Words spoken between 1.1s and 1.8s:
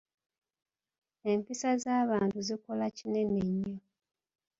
Empisa